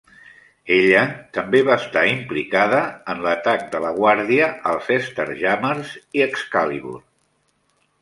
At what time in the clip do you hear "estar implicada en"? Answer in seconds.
1.81-3.23